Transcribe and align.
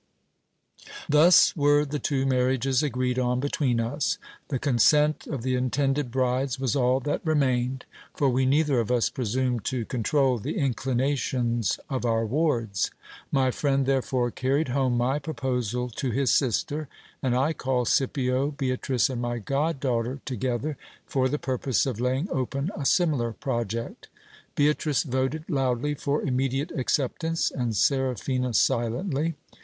Thus 1.07 1.55
were 1.55 1.85
the 1.85 1.99
two 1.99 2.25
marriages 2.25 2.81
agreed 2.81 3.19
on 3.19 3.39
between 3.39 3.79
us. 3.79 4.17
The 4.47 4.57
consent 4.57 5.27
of 5.27 5.43
the 5.43 5.53
intended 5.53 6.09
brides 6.09 6.59
was 6.59 6.75
all 6.75 6.99
that 7.01 7.21
remained; 7.23 7.85
for 8.15 8.27
we 8.27 8.47
neither 8.47 8.79
of 8.79 8.89
us 8.89 9.11
presumed 9.11 9.63
to 9.65 9.85
con 9.85 10.01
trol 10.01 10.41
the 10.41 10.57
inclinations 10.57 11.79
of 11.87 12.03
our 12.03 12.25
wards. 12.25 12.89
My 13.31 13.51
friend 13.51 13.85
therefore 13.85 14.31
carried 14.31 14.69
home 14.69 14.97
my 14.97 15.19
pro 15.19 15.35
posal 15.35 15.93
to 15.93 16.09
his 16.09 16.33
sister, 16.33 16.87
and 17.21 17.35
I 17.35 17.53
called 17.53 17.87
Scipio, 17.87 18.49
Beatrice, 18.49 19.07
and 19.07 19.21
my 19.21 19.37
god 19.37 19.79
daughter 19.79 20.19
together, 20.25 20.77
for 21.05 21.29
the 21.29 21.37
purpose 21.37 21.85
of 21.85 21.99
laying 21.99 22.27
open 22.31 22.71
a 22.75 22.87
similar 22.87 23.33
project. 23.33 24.07
Beatrice 24.55 25.03
voted 25.03 25.47
loudly 25.47 25.93
for 25.93 26.23
im 26.23 26.37
mediate 26.37 26.71
acceptance, 26.71 27.51
and 27.51 27.75
Seraphina 27.75 28.55
silently. 28.55 29.35